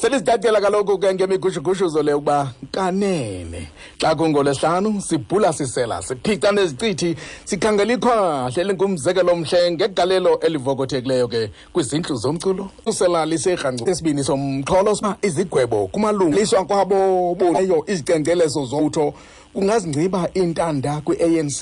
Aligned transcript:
selisidadela 0.00 0.60
kaloku-ke 0.60 1.14
ngemigushugushuzo 1.14 2.02
leyo 2.02 2.18
ukuba 2.18 2.52
kanene 2.72 3.68
xa 3.98 4.14
kungolesihlanu 4.14 5.00
sibhula 5.02 5.52
sisela 5.52 6.00
siphica 6.02 6.50
nezicithi 6.52 7.14
sikhangela 7.44 7.92
ikhwahle 7.92 8.60
elingumzekelo 8.62 9.36
mhle 9.36 9.60
ngegalelo 9.70 10.40
elivokothekileyo 10.40 11.28
ke 11.28 11.50
kwizintlu 11.74 12.16
zomculo 12.22 12.64
usela 12.86 13.26
liserhancu 13.26 13.84
esibini 13.90 14.22
somxholo 14.24 14.94
siba 14.96 15.16
izigwebo 15.22 15.86
kumalungu 15.92 16.34
liswa 16.36 16.64
kwabo 16.64 17.34
bonayo 17.38 17.84
izicengcelezo 17.92 18.60
zoutho 18.70 19.12
kungazinciba 19.52 20.20
intanda 20.34 21.00
kwi-anc 21.04 21.58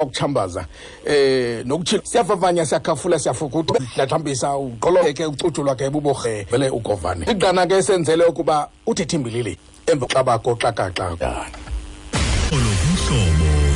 okutshambaza 0.00 0.66
eh 1.04 1.66
nokuthi 1.66 2.00
siyavavanya 2.04 2.66
siyakhafula 2.66 3.18
siyafukuthwa 3.18 3.78
lathambisa 3.96 4.56
ugqololeke 4.56 5.26
ucuthu 5.26 5.62
lwakhe 5.62 5.90
buborhe 5.90 6.46
vele 6.50 6.70
ugovane 6.70 7.26
iqana 7.30 7.66
ke 7.66 7.82
senzele 7.82 8.24
ukuba 8.24 8.68
uthi 8.86 9.04
thimbilili 9.06 9.58
emva 9.86 10.06
xabako 10.08 10.54
xakaxa 10.56 11.16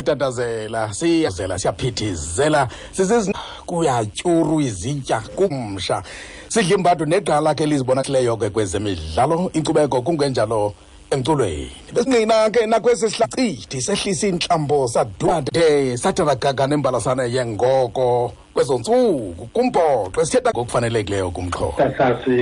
tatazela 0.05 0.93
siyazela 0.93 1.59
siyaphithizela 1.59 2.67
sisiz 2.93 3.29
kuyatyuru 3.65 4.61
izintya 4.61 5.19
kumsha 5.35 6.03
sidla 6.49 6.75
imbadu 6.75 7.05
negqala 7.05 7.55
ke 7.55 7.65
lizibonakileyo 7.65 8.37
ke 8.37 8.49
kwezemidlalo 8.49 9.49
inkcubeko 9.53 10.01
kungenjalo 10.01 10.73
emculweni 11.15 11.69
besigcina 11.93 12.49
ke 12.51 12.65
nakwesi 12.67 13.09
sihlacidi 13.09 13.81
sehlisa 13.81 14.27
iintlambo 14.27 14.87
sadwade 14.87 16.35
gaga 16.39 16.67
nembalasane 16.67 17.23
yengoko 17.35 18.33
kwezo 18.53 18.77
ntsuku 18.79 19.47
kumbhoxo 19.53 20.25
sithetha 20.25 20.51
ngokufanelekileyo 20.51 21.27
kumxholo 21.35 21.73
sasazi 21.77 22.39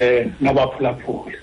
um 0.00 0.32
nabaphulaphuli 0.40 1.36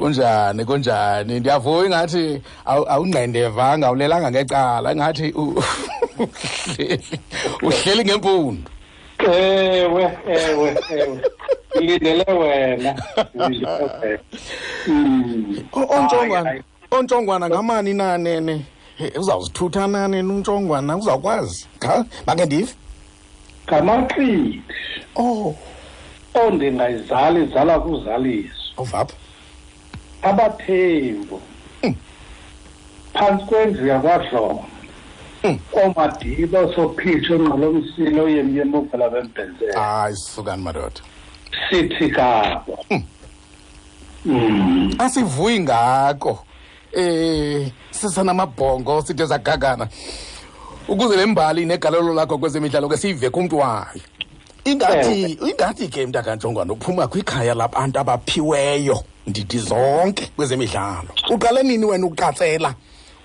kunjani 0.00 0.64
kunjani 0.64 1.40
ndiyavuya 1.40 1.84
ingathi 1.86 2.24
awungqendevanga 2.64 3.86
awulelanga 3.86 4.28
ngecala 4.30 4.88
ingathi 4.94 5.28
uhleli 5.36 7.02
uhleli 7.68 8.02
ngempundu 8.04 8.70
ewe 9.32 10.02
eh, 10.04 10.50
ewe 10.50 10.68
eh, 10.70 10.76
ewe 10.90 11.20
eh, 11.20 11.24
ngilindele 11.76 12.24
wena 12.32 13.02
ontshongwana 15.88 16.62
ontshongwana 16.90 17.48
ngamani 17.48 17.94
nanene 17.94 18.64
uzawuzithutha 19.18 19.86
naneni 19.86 20.32
untshongwana 20.32 20.96
uzawukwazi 20.96 21.66
bakhe 22.26 22.44
ndive 22.46 22.72
ngamaqili 23.66 24.62
oh 25.16 25.54
ondingayizali 26.34 27.46
zala 27.54 27.78
kuzaliso 27.80 28.54
ovapha 28.76 29.14
abathembu 30.22 31.40
hmm. 31.82 31.94
phantsi 33.12 33.46
kwendlu 33.46 33.86
yakwadloma 33.86 34.62
oomadiba 35.72 36.62
mm. 36.62 36.74
sophitsho 36.74 37.34
ongqolomsilo 37.36 38.22
oyemyemogela 38.24 39.06
bembenzele 39.12 39.72
hayi 39.74 40.16
sisukani 40.16 40.62
madoda 40.62 41.00
sithi 41.70 42.08
kabo 42.10 42.84
mm. 42.90 43.02
mm. 44.24 44.92
asivuyi 44.98 45.60
ngako 45.60 46.38
eh 46.92 47.70
sisanamabhongo 47.90 49.02
side 49.02 49.24
zagagana 49.26 49.88
ukuze 50.88 51.16
le 51.16 51.26
mbali 51.26 51.66
negalelo 51.66 52.14
lakho 52.14 52.38
kwezemidlalo 52.38 52.88
ke 52.88 52.96
siyive 52.96 53.28
umntu 53.32 53.58
wayo 53.58 54.00
ingathi 54.64 55.22
eh. 55.24 55.38
ingathi 55.50 55.88
ke 55.88 56.06
mntakantshongwane 56.06 56.72
uphuma 56.72 57.06
kwikhaya 57.06 57.54
labantu 57.54 57.98
abaphiweyo 57.98 59.02
ndidi 59.26 59.58
zonke 59.58 60.30
kwezemidlalo 60.36 61.08
uqale 61.30 61.62
nini 61.62 61.84
wena 61.84 62.06
ukuqatsela 62.06 62.74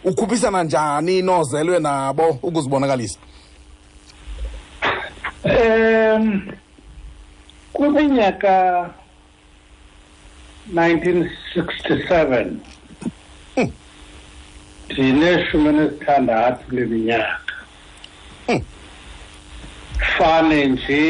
ukhuphisana 0.04 0.64
njani 0.64 1.22
nozelwe 1.22 1.80
nabo 1.80 2.26
ukuzibonakalisa 2.48 3.20
um 5.46 6.42
kuminyaka 7.76 8.54
1967 10.74 12.46
hmm. 13.56 13.70
ndineshumi 14.92 15.70
nesithandathu 15.78 16.64
leminyaka 16.76 17.54
hmm. 18.48 18.60
fane 20.18 20.66
nje 20.72 21.04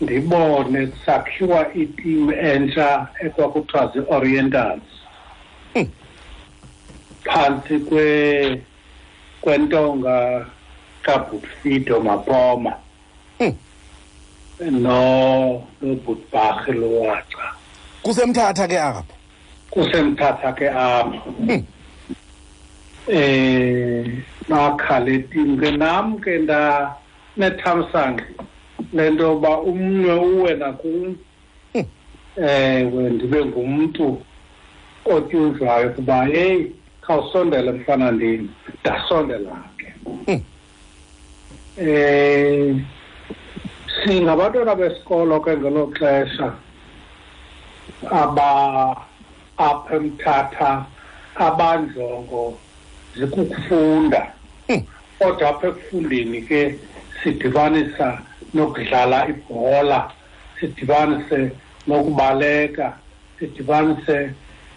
ndibone 0.00 0.82
sakhiwa 1.06 1.60
itimu 1.82 2.30
entsha 2.52 2.88
ekwakuthiwa 3.24 3.84
zii-orientals 3.92 4.88
phantsi 7.24 7.78
kwe 7.88 8.06
kwentonga 9.40 10.46
kabutfido 11.02 12.00
mabhoma 12.00 12.72
mm. 13.40 13.54
no 14.82 15.62
nobutbakhe 15.82 16.72
lowaca 16.72 17.44
kusemthatha 18.02 18.66
ke 18.68 18.76
apha 18.80 19.04
kusemthatha 19.70 20.52
ke 20.58 20.66
apha 20.70 21.20
mm. 21.38 21.64
eh 23.08 24.06
bakhaletini 24.48 25.58
ke 25.58 25.70
nam 25.76 26.18
ke 26.20 26.38
nda 26.38 26.94
nethamsange 27.36 28.22
lento 28.92 29.34
ba 29.38 29.60
umnwe 29.60 30.14
uwe 30.16 30.54
nakum 30.54 31.16
hmm. 31.72 31.84
ewe 32.36 33.10
ndibe 33.10 33.44
ngumntu 33.44 34.22
otyuzwayo 35.04 35.90
kuba 35.90 36.24
heyi 36.24 36.74
khawusondele 37.10 37.72
mfana 37.72 38.10
ndini 38.12 38.50
ndasondela 38.80 39.50
ke 39.78 39.86
hmm. 40.26 40.40
eh 41.80 42.76
singabantwana 43.98 44.74
besikolo 44.80 45.36
ke 45.44 45.52
ngelo 45.58 45.84
xesha 45.98 46.46
aba 48.20 48.46
apha 49.68 49.94
emthatha 49.98 50.68
abandlongo 51.46 52.44
zikukufunda 53.16 54.20
hmm. 54.68 54.82
kodwa 55.18 55.46
apha 55.50 55.66
ekufundeni 55.70 56.38
ke 56.48 56.60
sidibanisa 57.22 58.06
nokudlala 58.54 59.18
ibhola 59.32 59.98
sidibanise 60.58 61.38
nokubaleka 61.88 62.86
sidibanise 63.38 64.18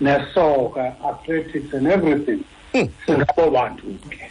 nesoka 0.02 0.96
athletics 1.10 1.74
and 1.74 1.88
everything 1.88 2.44
hmm. 2.72 2.86
singabo 3.06 3.50
bantu 3.54 3.94
ke 4.10 4.26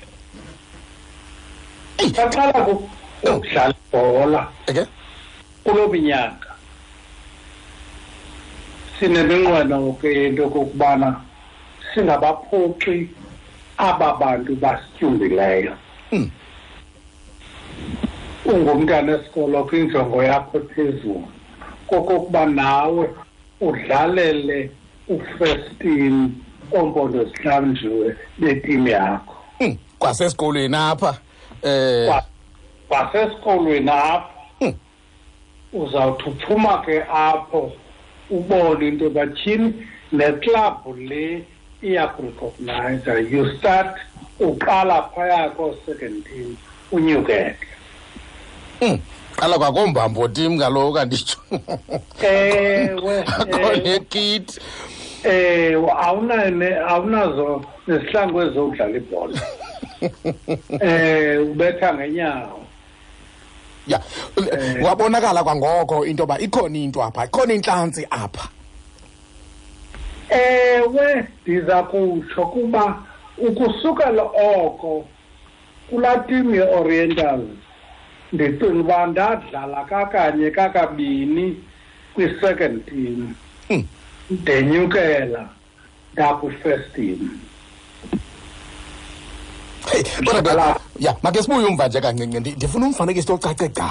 saqala 2.16 2.64
oh. 2.70 2.90
ukudlala 3.22 3.70
ibhola 3.92 4.42
kulo 5.64 5.88
minyaka 5.92 6.50
sineminqweno 8.98 9.78
ke 10.02 10.10
into 10.26 10.50
kokubana 10.50 11.10
singabaphuxi 11.94 13.08
aba 13.78 14.08
bantu 14.20 14.52
basityumbileyo 14.62 15.74
hmm. 16.10 16.26
ungumntana 18.52 19.10
esikolo 19.16 19.64
kwinjongo 19.64 20.18
yakho 20.28 20.58
phezulu 20.74 21.28
kokokuba 21.86 22.46
nawe 22.46 23.04
udlalele 23.60 24.58
u-first 25.08 25.78
team 25.80 26.32
ompondo 26.72 27.26
sihlanjiwe 27.26 28.16
le-team 28.38 28.86
yakho 28.88 29.36
hmm, 29.58 29.76
kwasesikolweni 29.98 30.76
apha 30.76 31.18
eh 31.62 32.22
kwasesikolweni 32.88 33.90
apha 33.90 34.28
hmm. 34.60 34.74
uzawuthi 35.72 36.24
uphuma 36.30 36.78
ke 36.78 37.02
apho 37.10 37.72
ubone 38.30 38.88
into 38.88 39.10
bathini 39.10 39.72
neclub 40.12 40.74
le 40.98 41.44
iyakurecognize 41.82 43.26
you 43.30 43.58
start 43.58 43.94
uqala 44.40 45.02
phaya 45.02 45.50
koo-seventeen 45.50 46.56
unyukeke 46.92 47.66
mm. 48.80 48.98
qala 49.36 49.58
kwakombambo 49.58 50.28
tim 50.28 50.58
kaloku 50.58 50.92
kanditsho 50.92 51.36
ewe 52.22 53.20
akho 53.38 53.76
nekiti 53.84 54.60
eh 55.24 55.74
awunazo 56.88 57.64
nesihlangu 57.86 58.40
ezodlala 58.40 58.96
ibhola 58.96 59.40
eh 60.82 61.46
ubetha 61.50 61.94
ngenyawo 61.94 62.58
ya 63.86 64.00
eh. 64.52 64.82
wabonakala 64.84 65.44
kwangoko 65.44 66.04
into 66.06 66.22
yoba 66.22 66.38
ikhona 66.40 66.78
into 66.78 67.02
apha 67.02 67.26
ikhona 67.26 67.54
intlantsi 67.54 68.06
apha 68.10 68.48
ewe 70.30 71.28
ndiza 71.42 71.82
kutsho 71.82 72.46
kuba 72.46 73.02
ukusukela 73.38 74.22
oko 74.22 75.06
kulaa 75.90 76.18
tim 76.26 76.54
ye-orientals 76.54 77.48
ndicinga 78.32 78.74
uba 78.80 79.06
ndadlala 79.06 79.84
kakanye 79.84 80.50
kakabini 80.50 81.62
kwi-second 82.14 82.84
team 82.86 83.34
hmm 83.68 83.82
ndenyukela 84.30 85.48
ndakwi 86.12 86.54
kodwa 90.24 90.80
ya 90.98 91.16
makhe 91.22 91.42
sibuye 91.42 91.66
umva 91.66 91.88
nje 91.88 92.00
kancinci 92.00 92.40
ndifuna 92.54 92.86
umfanekiso 92.86 93.34
ocace 93.34 93.68
gca 93.68 93.90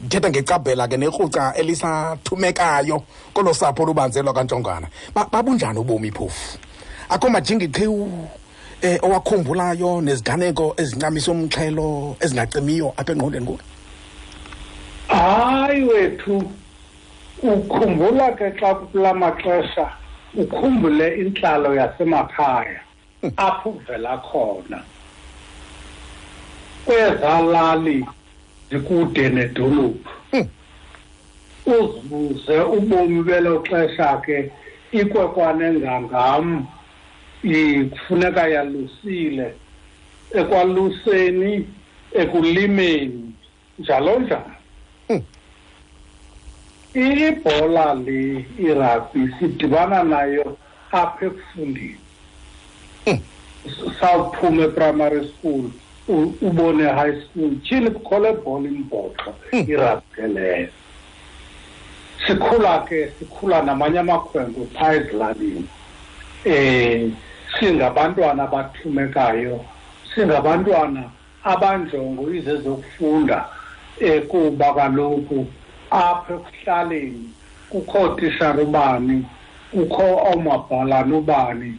ndithetha 0.00 0.30
ngecabhela 0.30 0.86
ke 0.88 0.96
nekruca 0.96 1.52
elisathumekayo 1.56 3.02
kolo 3.34 3.54
sapho 3.54 3.84
lubanze 3.86 4.22
lwakantshongwana 4.22 4.86
babunjani 5.32 5.78
ubomi 5.78 6.10
phofu 6.12 6.58
akho 7.08 7.28
majingiqhiwu 7.30 8.04
um 8.04 8.28
owakhumbulayo 9.02 10.00
neziganeko 10.04 10.74
ezincamisa 10.78 11.32
umxhelo 11.34 12.14
ezingacimiyo 12.24 12.88
apha 12.98 13.12
engqondweni 13.12 13.46
kuwe 13.46 13.60
hayi 15.74 15.84
wethu 15.84 16.50
ukhumbula 17.42 18.32
ke 18.36 18.50
xa 18.60 18.74
kulaa 18.74 19.14
maxesha 19.14 19.90
ukhumbule 20.36 21.14
intlalo 21.20 21.74
yasemakhaya 21.74 22.80
hmm. 23.22 23.30
apho 23.36 23.70
uvela 23.70 24.16
khona 24.18 24.82
kwezalali 26.84 28.06
zikude 28.70 29.28
nedolophu 29.28 30.10
hmm. 30.30 30.48
uzibuze 31.66 32.60
ubomi 32.60 33.22
belo 33.22 33.58
xesha 33.68 34.16
ke 34.26 34.50
ikwekwanengangam 34.92 36.66
kufuneka 37.90 38.46
yalusile 38.48 39.54
ekwaluseni 40.34 41.66
ekulimeni 42.12 43.32
njalo 43.78 44.18
njalo 44.20 44.53
ibhola 46.94 47.94
le 47.94 48.46
irugby 48.62 49.22
sidibana 49.38 50.02
nayo 50.06 50.46
apha 50.92 51.24
ekufundeni 51.26 51.98
hmm. 53.04 53.18
sawuphuma 54.00 54.62
eprimary 54.62 55.26
school 55.28 55.64
ubone 56.42 56.84
high 56.98 57.14
school 57.24 57.50
tyhini 57.66 57.90
kukhole 57.90 58.28
ebhola 58.30 58.66
imbhoxo 58.68 59.28
hmm. 59.50 59.66
irugby 59.72 60.22
leyo 60.34 60.68
sikhula 62.26 62.78
ke 62.86 63.10
sikhula 63.18 63.58
namanye 63.66 63.98
amakhwenkwe 63.98 64.64
phaa 64.76 64.94
ezilalini 64.96 65.66
um 66.46 67.12
singabantwana 67.58 68.42
abathumekayo 68.44 69.64
singabantwana 70.14 71.02
abanjongo 71.44 72.30
izezokufunda 72.34 73.38
um 73.44 74.06
eh, 74.06 74.22
kuba 74.26 74.74
kaloku 74.74 75.46
apha 75.94 76.34
ekuhlaleni 76.34 77.30
kukho 77.70 78.08
tishara 78.16 78.62
ubani 78.62 79.24
kukho 79.72 80.02
oomabhalana 80.28 81.16
ubani 81.16 81.74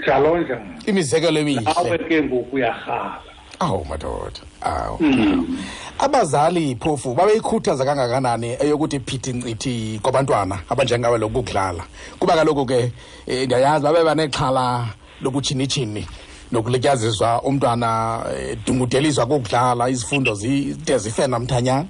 njalo 0.00 0.38
njalo 0.38 0.60
imizekelo 0.86 1.38
emihle 1.40 1.98
ke 2.08 2.22
ngoku 2.22 2.56
uyarhala 2.56 3.20
awu 3.60 3.84
madoda 3.84 4.40
awu 4.62 4.96
hmm. 4.96 5.58
abazali 5.98 6.76
phofu 6.76 7.14
babeyikhuthaza 7.14 7.84
kangakanani 7.84 8.48
eyokuthi 8.60 9.00
phithi 9.00 9.32
ncithi 9.32 10.00
kwabantwana 10.02 10.58
abanjengawe 10.68 11.18
lokukudlala 11.18 11.84
kuba 12.18 12.34
kaloku 12.34 12.66
ke 12.66 12.92
eh, 13.26 13.44
ndiyayazi 13.46 13.84
babe 13.84 14.04
banexhala 14.04 14.86
lokutshinitshini 15.22 16.06
nokulityaziswa 16.52 17.42
umntwana 17.42 18.22
edungudeliswa 18.52 19.24
eh, 19.24 19.30
kukudlala 19.30 19.88
izifundo 19.88 20.34
zide 20.34 20.98
zife 20.98 21.26
namthanyana 21.26 21.86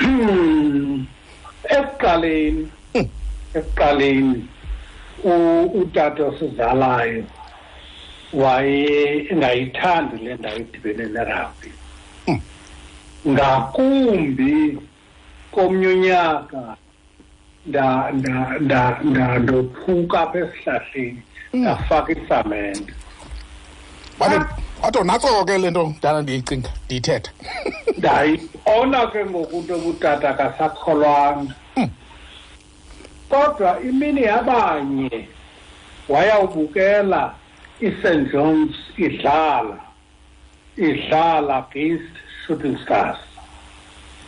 Hmm. 0.00 1.02
ekuqaleni 1.76 2.64
ekuqaleni 3.58 4.34
utata 5.80 6.22
osizalayo 6.30 7.22
waye 8.42 9.00
engayithandi 9.32 10.16
le 10.24 10.34
ndawo 10.40 10.58
edibene 10.64 11.04
nerabhi 11.14 11.70
ngakumbi 13.32 14.54
komnye 15.54 15.86
unyaka 15.96 16.62
ndophuka 19.42 20.16
apha 20.24 20.38
esihlahleni 20.42 21.22
ndafaka 21.60 22.10
hmm. 22.12 22.20
isamente 22.24 22.92
kodwa 24.82 25.04
natso 25.04 25.44
ke 25.46 25.56
le 25.60 25.70
nto 25.70 25.82
mntana 25.88 26.18
ndiyicinga 26.22 26.70
ndiyithetha 26.84 27.30
ndayibona 27.98 29.00
ke 29.12 29.20
ngokunto 29.30 29.72
obutata 29.78 30.30
kasakholwanga 30.38 31.54
hmm. 31.76 31.88
kodwa 33.28 33.78
imini 33.88 34.22
yabanye 34.30 35.28
wayawubukela 36.08 37.22
i-st 37.86 38.18
johns 38.32 38.76
idlala 39.06 39.76
idlala 40.76 41.54
against 41.66 42.14
shooting 42.46 42.76
stars 42.84 43.18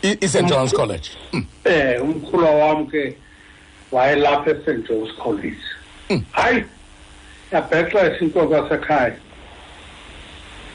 i-st 0.02 0.44
johns 0.48 0.72
college 0.72 1.08
hmm. 1.30 1.42
eh 1.64 2.02
umkhulwa 2.04 2.50
wam 2.50 2.86
ke 2.86 3.16
wayelapha 3.92 4.50
e-st 4.50 4.80
johns 4.88 5.12
college 5.14 5.64
hmm. 6.08 6.22
hayi 6.32 6.64
yabhexesha 7.52 8.20
into 8.20 8.48
kwasekhaya 8.48 9.27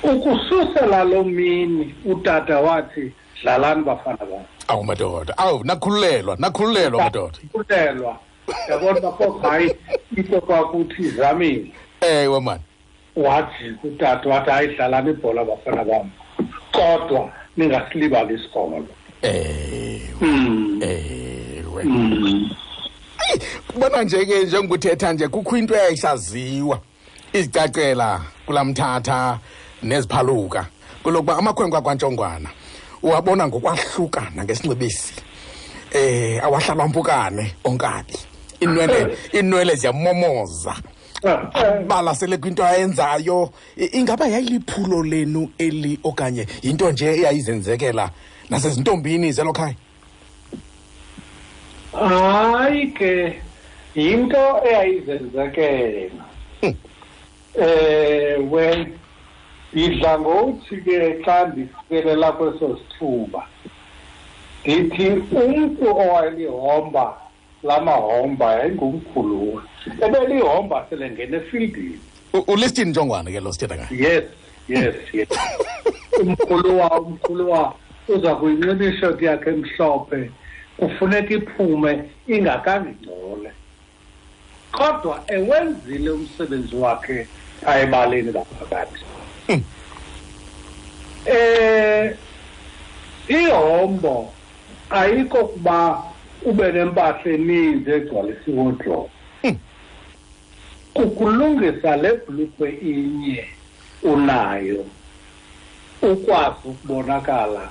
ukususela 0.04 1.04
loo 1.04 1.24
mini 1.24 1.96
utata 2.06 2.60
wathi 2.60 3.14
dlalani 3.42 3.84
bafana 3.84 4.18
bam 4.18 4.44
awu 4.68 4.84
madoda 4.84 5.38
awu 5.38 5.64
nakhululelwa 5.64 6.36
nakhululelwa 6.40 7.04
madoda 7.04 7.38
khululelwa 7.54 8.18
yabona 8.70 9.00
bakho 9.00 9.32
hayi 9.42 9.76
into 10.18 10.42
kwakuthi 10.42 11.02
izamile 11.02 11.66
ewe 12.02 12.40
mani 12.40 12.62
wathi 13.16 13.76
utata 13.84 14.30
wathi 14.30 14.50
hayi 14.50 14.68
dlalani 14.68 15.10
ibhola 15.10 15.46
bafana 15.46 15.86
bam 15.86 16.10
kodwa 16.72 17.30
ningasilibali 17.58 18.34
isikolo 18.34 18.86
ewe 19.22 20.00
hmm. 20.20 20.80
ewe 20.84 21.84
kubona 23.68 23.96
hmm. 23.98 24.06
nje 24.06 24.26
ke 24.26 24.44
njengokuthetha 24.44 25.14
nje 25.14 25.28
kukho 25.28 25.58
into 25.58 25.76
eyayisaziwa 25.76 26.80
izicacela 27.34 28.22
kulamthatha 28.46 29.40
neziphaluka 29.84 30.66
kulokuba 31.04 31.38
amakhwenkwe 31.38 31.78
akwantshongwana 31.80 32.50
uwabona 33.04 33.44
ngokwahlukana 33.48 34.40
ngesincibisi 34.44 35.14
eh 36.00 36.44
awahlalwa 36.46 36.88
mpukane 36.90 37.46
onkabi 37.70 38.16
inwele 38.64 38.98
eh. 39.02 39.08
inwele 39.40 39.76
ziyamomoza 39.76 40.76
ah, 41.28 41.40
ah. 41.54 41.82
balasele 41.88 42.38
kwinto 42.38 42.64
ayenzayo 42.66 43.50
ingaba 43.92 44.28
yayiliphulo 44.28 45.04
lenu 45.04 45.50
eli 45.58 46.00
okanye 46.04 46.48
yinto 46.64 46.92
nje 46.92 47.06
eyayizenzekela 47.06 48.10
nasezintombini 48.50 49.32
zelo 49.32 49.54
khaya 49.54 49.76
hayi 52.58 52.88
ke 52.96 53.42
yinto 53.96 54.46
eyayizenzekela 54.66 56.24
hmm. 56.62 56.74
eh 57.68 58.40
wena 58.52 59.03
idla 59.76 60.20
ngokuthi-ke 60.20 61.24
xa 61.26 61.48
ndifikelela 61.50 62.32
kweso 62.38 62.78
sithuba 62.78 63.42
ndithi 64.66 65.06
umntu 65.42 65.86
owayelihomba 66.02 67.04
lamahomba 67.68 68.46
yayingumkhuluwa 68.56 69.62
ebelihomba 70.06 70.78
selengena 70.90 71.36
efildini 71.42 71.98
ulistini 72.48 72.90
njongwane 72.92 73.32
ke 73.34 73.40
lo 73.42 73.50
sithetha 73.54 73.76
ngayo 73.76 74.04
yes 74.08 74.26
yes 74.70 74.96
yes 75.18 75.30
umkhuluwa 76.22 76.88
umkhuluwa 77.02 77.62
uza 78.14 78.32
kuyinxiba 78.36 78.86
ishoti 78.86 79.26
yakhe 79.26 79.50
emhlophe 79.50 80.22
kufuneka 80.78 81.34
iphume 81.34 81.94
ingakangingcole 82.28 83.52
kodwa 84.72 85.24
ewenzile 85.28 86.10
umsebenzi 86.18 86.76
wakhe 86.84 87.18
phaa 87.62 87.80
ebaleni 87.84 88.30
ngaphakathi 88.34 89.02
eh 91.26 92.16
ihombo 93.28 94.34
ayikho 94.90 95.42
kuba 95.52 95.78
ube 96.50 96.66
nempahla 96.76 97.28
eninzi 97.36 97.90
egcwalisa 97.98 98.46
iwodrobe 98.48 99.10
hmm. 99.44 99.58
kukulungisa 100.98 101.92
le 102.04 102.10
bhulukhwe 102.22 102.70
inye 102.92 103.40
unayo 104.14 104.82
ukwazi 106.12 106.64
ukubonakala 106.72 107.64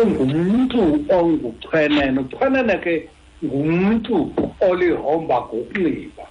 ungumntu 0.00 0.80
onguchwenene 1.18 2.16
uchwenene 2.24 2.74
ke 2.84 2.94
ngumntu 3.44 4.14
olihomba 4.68 5.36
ngokunxiba 5.40 6.24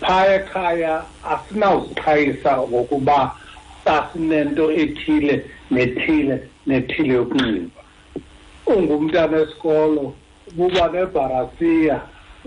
phaya 0.00 0.40
ekhaya 0.40 0.94
asinakuziqhayisa 1.32 2.52
ngokuba 2.70 3.18
sasinento 3.84 4.66
ethile 4.82 5.34
nethile 5.74 6.36
nethile 6.68 7.12
yokunxiba 7.16 7.80
ungumntana 8.74 9.36
esikolo 9.44 10.04
ububa 10.52 10.84
nebarasiya 10.94 11.96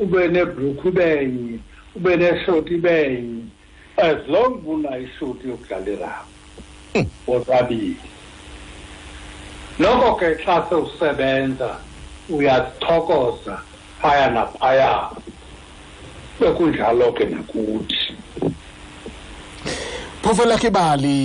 ube 0.02 0.22
nebrukhu 0.36 0.88
benye 0.98 1.58
ube 1.96 2.14
neshoti 2.22 2.76
benye 2.76 3.42
as 4.08 4.20
long 4.34 4.54
unayishoti 4.74 5.44
yokudlalela 5.52 6.12
bobabili 7.28 8.08
noko 9.82 10.10
ke 10.20 10.30
xa 10.44 10.56
sewusebenza 10.70 11.70
uyazithokoza 12.36 13.56
phaya 14.02 14.28
naphaya 14.36 14.92
sekunjalo 16.40 17.08
ke 17.18 17.26
nakuthi 17.34 18.14
phofa 20.22 20.44
lakhe 20.46 20.70
bali 20.70 21.22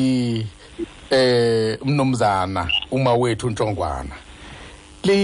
eh 1.12 1.76
mnomzana 1.85 2.64
uma 2.97 3.12
wethu 3.21 3.47
ntshongwana 3.52 4.16
li 5.04 5.19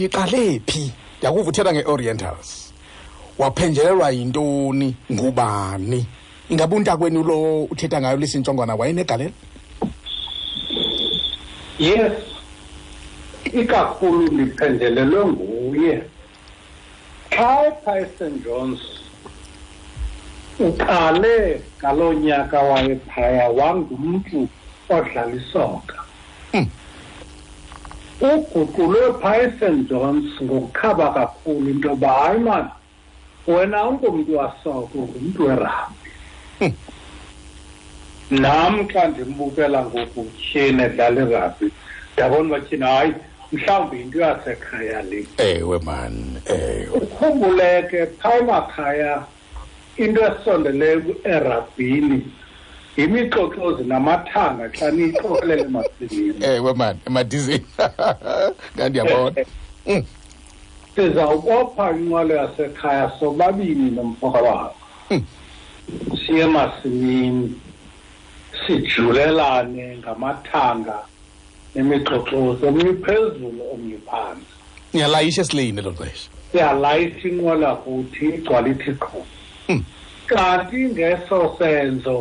liqale 0.00 0.62
phi 0.68 0.82
yakuva 1.22 1.48
uthela 1.50 1.72
ngeorientals 1.74 2.70
waphenjelelwa 3.38 4.08
yintoni 4.10 4.94
ngubani 5.12 6.06
ingabe 6.50 6.76
untakweni 6.76 7.22
lo 7.28 7.64
uthetha 7.72 8.00
ngayo 8.00 8.16
lisintshongwana 8.16 8.74
wayenegalelo 8.78 9.32
yes 11.78 12.12
ikakhulu 13.60 14.22
ndiphendelelwe 14.34 15.24
nguye 15.32 15.94
xa 17.34 17.48
epison 17.68 18.32
johnson 18.44 19.04
uqale 20.58 21.60
ngaloo 21.78 22.12
nyaka 22.12 22.58
wayephaya 22.62 23.48
wangumntu 23.52 24.48
odlala 24.88 25.34
isoka 25.36 25.96
hmm. 26.52 26.68
uguqulwe 28.40 29.04
phaa 29.20 29.36
eSt 29.36 29.60
John's 29.90 30.32
ngokukhaba 30.42 31.12
kakhulu 31.14 31.68
into 31.70 31.88
yoba 31.92 32.08
hayi 32.16 32.40
mani 32.40 32.68
wena 33.46 33.78
ungumntu 33.88 34.32
wasoka 34.40 34.96
ungumntu 34.98 35.38
werabhi 35.44 36.08
hmm. 36.60 36.74
nam 38.42 38.74
xa 38.92 39.02
ndimbukela 39.12 39.80
ngokutyhini 39.88 40.82
edlala 40.88 41.20
irabhi 41.24 41.66
ndiyabona 42.12 42.46
uba 42.56 42.60
tyhini 42.64 42.86
hayi 42.88 43.12
mhlawumbi 43.52 43.94
yinto 43.98 44.18
yasekhaya 44.24 44.98
le 45.10 45.20
ewe 45.52 45.78
mani 45.88 46.30
ewe 46.46 46.86
ukhumbuleke 47.04 48.00
phaa 48.20 48.36
emakhaya 48.40 49.14
into 50.02 50.20
esondeleyo 50.30 50.98
ku-erabhini 51.06 52.20
yimixoxozi 52.96 53.84
namathanga 53.92 54.64
xa 54.76 54.86
niyixokelele 54.96 55.62
emasimini 55.68 56.36
ewe 56.52 56.70
eh, 56.72 56.76
mani 56.80 56.98
emadizini 57.08 57.66
ndandiyabona 58.74 59.30
eh, 59.40 59.46
eh. 59.86 59.96
mm. 59.96 60.00
sizawubopha 60.94 61.84
inqwelo 61.96 62.34
yasekhaya 62.42 63.06
sobabini 63.20 63.88
nomfaka 63.96 64.38
wakho 64.48 64.74
mm. 65.10 65.20
siye 66.26 66.40
emasimini 66.48 67.48
sijulelane 68.66 69.86
ngamathanga 70.00 70.98
nemixoxozi 71.74 72.60
omnye 72.68 72.92
phezulu 73.04 73.62
omnye 73.74 73.98
phantsi 74.10 74.46
niyalayisha 74.92 75.40
esileyini 75.44 75.80
loo 75.86 75.94
xesha 76.00 76.28
siyalayisha 76.52 77.24
inqwelo 77.32 77.70
kuthi 77.82 78.24
igcwala 78.34 78.68
ithi 78.74 78.92
qhuba 79.04 79.26
kanti 80.26 80.76
ngeso 80.94 81.38
senzo 81.58 82.18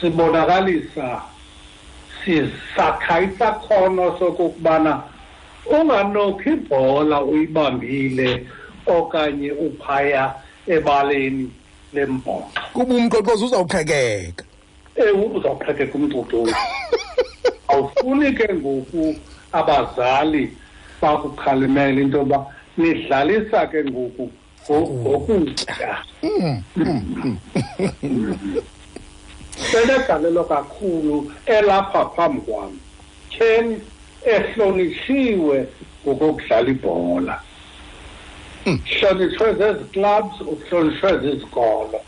sibonakalisa 0.00 1.08
sisakha 2.24 3.14
isakhono 3.26 4.04
sokukubana 4.18 4.92
unganokhi 5.76 6.50
ibhola 6.56 7.18
uyibambile 7.30 8.30
okanye 8.96 9.50
uphaya 9.66 10.24
ebaleni 10.74 11.46
lemboxo 11.94 12.52
kuba 12.74 12.92
umqoqozi 12.98 13.42
uzawuqhekeka 13.46 14.44
ewe 15.04 15.24
uzawuqhekeka 15.36 15.94
umcucuzi 15.98 16.54
awufuni 17.70 18.28
ke 18.36 18.46
ngoku 18.60 19.04
abazali 19.58 20.42
bakukhalimele 21.02 21.98
into 22.02 22.18
yoba 22.18 22.38
nidlalisa 22.78 23.60
ke 23.70 23.80
ngoku 23.90 24.26
ngokutya 24.68 26.04
senegalelo 29.72 30.44
kakhulu 30.44 31.16
elapha 31.46 32.08
phambi 32.16 32.40
kwam 32.44 32.72
ken 33.32 33.80
ehlonishwe 34.34 35.56
ngokokudlala 36.06 36.68
ibhola 36.72 37.36
hlonishwe 38.92 39.48
zezi 39.60 39.84
clubs 39.92 40.36
uhlonishwe 40.52 41.10
zizikolo 41.22 41.98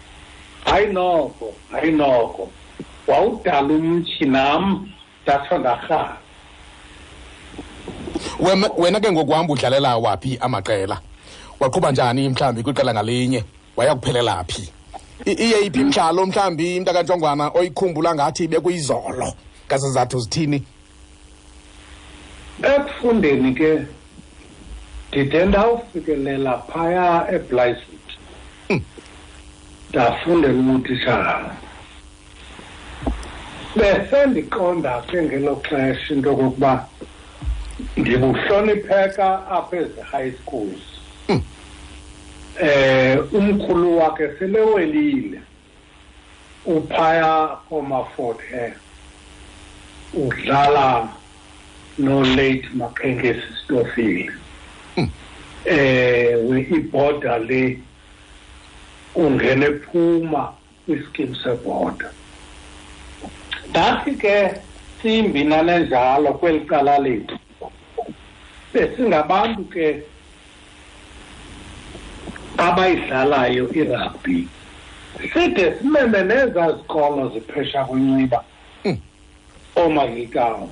hayi 0.65 0.87
noko 0.97 1.47
hayi 1.73 1.93
noko 2.01 2.43
wawudala 3.07 3.61
umtshi 3.81 4.25
nam 4.35 4.63
ndatsho 5.23 5.57
ndarhala 5.59 6.17
wena 8.79 9.01
ke 9.01 9.09
ngokuhamba 9.13 9.53
udlalela 9.55 9.91
waphi 10.05 10.37
amaqela 10.47 10.97
waqhuba 11.63 11.93
njani 11.93 12.29
mhlambi 12.29 12.63
kwiqela 12.63 12.93
ngalinye 12.95 13.45
waya 13.77 13.95
kuphelela 13.95 14.35
phi 14.51 14.67
iye 15.27 15.59
iphi 15.67 15.81
imdlalo 15.81 16.27
mhlambi 16.27 16.77
into 16.77 16.91
kantshongwana 16.93 17.45
oyikhumbula 17.59 18.11
ngathi 18.15 18.49
bekuyizolo 18.51 19.29
ngazizathu 19.67 20.19
zithini 20.23 20.59
ekufundeni 22.75 23.55
ke 23.59 23.71
ndide 25.09 25.41
ndawufikelela 25.47 26.53
phaya 26.71 27.07
eblysit 27.37 28.07
hmm. 28.69 28.81
ndafundela 29.91 30.59
ubutitshala 30.61 31.57
besendiqonda 33.77 34.93
ke 35.07 35.19
ngelo 35.23 35.55
xesha 35.67 36.15
into 36.15 36.29
yokokuba 36.29 36.73
ndibuhlonipheka 37.97 39.27
apha 39.59 39.75
ezi-high 39.85 40.33
schools 40.43 40.83
eh 42.61 43.19
umkhulu 43.33 43.99
wakhe 43.99 44.29
selewelile 44.39 45.41
uphaya 46.67 47.59
koma-fort 47.69 48.39
hmm. 48.51 48.59
eh 48.59 48.73
udlala 50.15 51.09
late 51.99 52.69
makhenkesi 52.75 53.43
stofile 53.65 54.31
we 56.47 56.59
ibhoda 56.77 57.39
le 57.39 57.79
ungene 59.15 59.67
phuma 59.81 60.53
iskim 60.89 61.35
sebhoda 61.35 62.13
ndathi 63.71 64.15
ke 64.19 64.51
simbi 65.03 65.45
nalenjalo 65.45 66.35
kweli 66.35 66.61
cala 66.69 66.99
lethu 66.99 67.39
besingabantu 68.75 69.65
ke 69.71 70.12
abayidlalayo 72.69 73.65
irugby 73.79 74.37
side 75.33 75.75
simeme 75.81 76.21
nezaa 76.31 76.73
zikolo 76.79 77.23
ziphesha 77.35 77.81
kunxiba 77.85 78.39
oomagikawu 79.77 80.67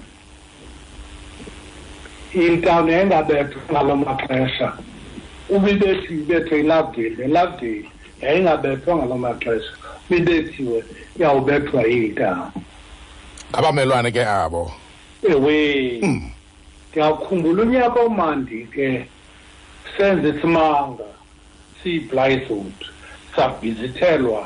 hmm. 2.33 2.43
intawuni 2.47 2.93
yayingabethwa 2.93 3.63
ngalo 3.73 3.95
maxesha 4.07 4.69
ubibethi 5.55 6.13
ibethwe 6.21 6.61
ilavdeli 6.61 7.23
elavdeli 7.23 7.91
yayingabethwa 8.23 8.93
ngalo 8.97 9.17
maxesha 9.19 9.73
ubibethiwe 10.11 10.79
yawubethwa 11.21 11.81
yintawuni 11.93 12.61
ngabamelwane 13.51 14.11
ke 14.11 14.23
abo 14.27 14.73
ewe 15.31 15.57
hmm. 16.03 16.23
ndiyakhumbula 16.91 17.63
unyaka 17.63 17.99
omandi 18.07 18.67
ke 18.73 18.87
senze 19.97 20.29
isimanga 20.29 21.07
siyi-blythwood 21.83 22.73
sabhizithelwa 23.37 24.43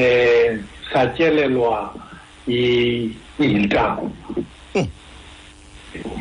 eh 0.00 0.58
satyelelwa 0.92 1.76
yintambo 2.52 4.04
hmm. 4.72 4.86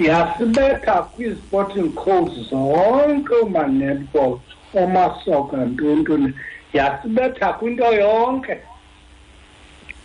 yasibetha 0.08 0.94
kwii-sporting 1.12 1.90
codes 2.04 2.34
zonke 2.50 3.34
oomanetball 3.42 4.34
omasoka 4.82 5.58
ntontoni 5.70 6.30
yasibetha 6.78 7.48
kwinto 7.58 7.88
yonke 8.02 8.54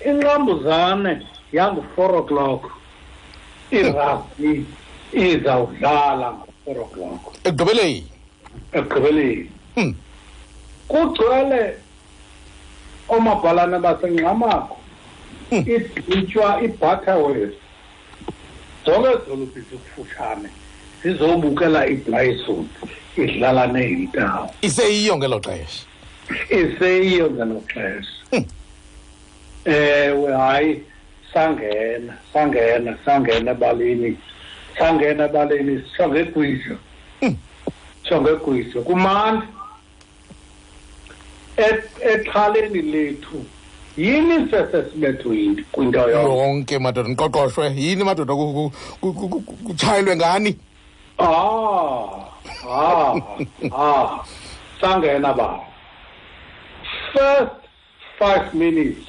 inqambuzane 0.09 1.13
yangu-four 1.57 2.13
o'clock 2.21 2.63
irugby 3.77 4.51
izawudlala 5.27 6.27
ngo-four 6.39 6.79
o'clock 6.85 7.23
ekugqibeleni 7.49 8.01
ekugqibeleni 8.77 9.45
hmm. 9.75 9.93
kugcwele 10.89 11.77
omabhalane 13.09 13.79
basengxamakho 13.85 14.77
hmm. 15.51 15.59
iditshwa 16.09 16.49
ibutterworth 16.67 17.59
zonke 18.85 19.09
edolobhi 19.19 19.61
zikufutshane 19.69 20.49
zizobukela 21.03 21.81
ibryson 21.95 22.65
idlala 23.23 23.65
neyintawo 23.75 24.47
iseyiyo 24.67 25.13
ngelo 25.19 25.39
xesha 25.47 25.83
iseyiyo 26.61 27.27
ngelo 27.33 27.59
xesha 27.73 28.21
hmm. 28.33 28.45
ewe 29.65 30.37
hayi 30.43 30.73
sangena 31.35 32.13
sangena 32.33 32.91
sangena 33.05 33.51
ebaleni 33.57 34.11
sangena 34.79 35.23
ebaleni 35.29 35.75
songegwijo 35.97 36.77
hmm. 37.21 37.35
songegwijo 38.09 38.79
kumandla 38.89 39.64
exhaleni 41.57 42.83
lethu 42.83 43.45
yini 43.97 44.51
sesesibethu 44.51 45.35
yinto 45.35 45.63
kwinto 45.73 46.09
yonke 46.11 46.79
madoda 46.79 47.09
niqoqoshwe 47.09 47.67
yini 47.79 48.03
madoda 48.05 48.35
kutshayelwe 49.67 50.15
ngani 50.17 50.53
ah 51.19 52.11
ah 52.69 53.15
ah 53.73 54.11
sangena 54.81 55.31
ba 55.39 55.49
first 57.13 57.57
five 58.19 58.47
minutes 58.55 59.07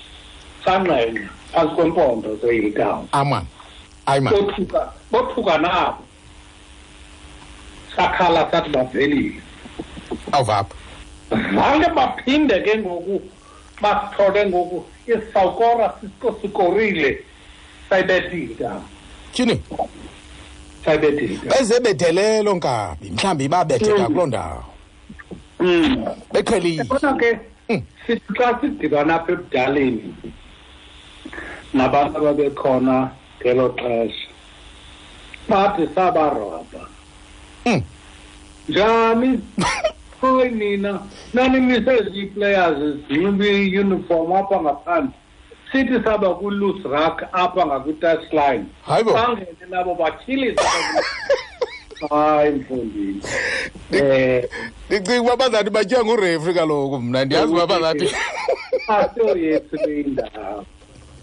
sanqenqa 0.65 1.25
phantsi 1.53 1.73
kwempondo 1.75 2.29
zeyitown 2.41 3.07
aman 3.11 3.45
ayiman 4.09 4.31
bothuka 4.33 4.81
bothuka 5.11 5.53
nabo 5.65 5.97
sakhala 7.95 8.41
sathi 8.51 8.69
bavelile 8.75 9.33
awuvapha 10.35 10.84
zange 11.31 11.89
baphinde 11.95 12.59
ke 12.65 12.77
ngoku 12.77 13.17
basithole 13.81 14.41
ngoku 14.49 14.79
isawukora 15.13 15.87
sikorile 16.41 17.11
sayibethile 17.89 18.55
tam 18.59 18.81
tyhini 19.33 19.57
sayibethile 20.85 21.39
bezebethelelo 21.49 22.51
nkabi 22.57 23.05
mhlawumbi 23.13 23.45
babetheka 23.53 23.99
mm. 23.99 24.05
kuloo 24.07 24.25
ndawo 24.31 24.63
mm. 25.59 26.05
beqhelile 26.33 26.83
ke 27.21 27.29
mm. 27.69 27.81
sithi 28.07 28.31
xa 28.37 28.47
sidibana 28.61 29.15
apha 29.15 29.31
ebudaleni 29.33 30.07
nabantu 31.73 32.15
ababekhona 32.21 32.97
ngelo 33.39 33.65
xesha 33.81 34.27
bathi 35.49 35.83
sabarobha 35.95 36.81
njani 38.69 39.31
hayi 40.21 40.49
nina 40.51 40.99
nani 41.33 41.59
misezi 41.59 42.25
players 42.33 42.77
zimbi 43.07 43.79
uniform 43.79 44.31
apha 44.31 44.57
ngaphandle 44.63 45.13
sithi 45.71 46.03
saba 46.03 46.29
kwi 46.35 46.51
loose 46.59 46.83
rack 46.89 47.17
apha 47.33 47.61
ngakwi-touch 47.65 48.33
line 48.33 48.65
bangene 49.15 49.65
nabo 49.71 49.91
batyhilisa 49.99 50.69
hayi 52.09 52.51
mfundini 52.51 53.21
um 53.91 53.97
eh. 53.97 54.49
ndicinga 54.87 55.21
uba 55.21 55.35
bazathi 55.37 55.69
batyiwa 55.69 56.05
ngurefri 56.05 56.53
kaloku 56.53 56.99
mna 57.01 57.25
ndiyazi 57.25 57.53
uba 57.53 57.67
bazathi 57.67 58.07
aso 58.87 59.37
yethu 59.37 59.75
um 59.85 60.63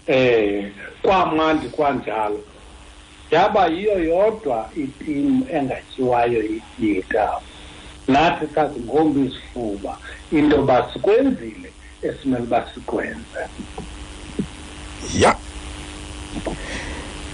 eh, 0.07 0.71
kwamandi 1.01 1.67
kwanjalo 1.69 2.39
yaba 3.31 3.67
yiyo 3.67 3.95
yodwa 4.09 4.69
itim 4.81 5.43
engatyiwayo 5.57 6.41
ityikawo 6.55 7.41
nathi 8.07 8.45
sazingomba 8.55 9.19
isifuba 9.21 9.97
into 10.31 10.57
basikwenzile 10.61 11.69
esimele 12.01 12.43
uba 12.43 12.69
sikwenze 12.73 13.39
ya 15.17 15.35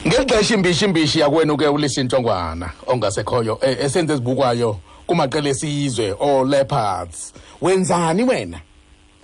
ngexesha 0.08 0.54
imbishi 0.56 0.86
imbishi 0.86 1.20
yakwenu 1.20 1.58
ke 1.58 1.68
ulishintshongwana 1.68 2.72
ongasekhoyo 2.88 3.60
eh, 3.62 3.78
esenze 3.86 4.14
ezibukwayo 4.14 4.78
kumaqela 5.08 5.50
esizwe 5.50 6.16
oleopards 6.20 7.34
wenzani 7.62 8.24
wena 8.24 8.60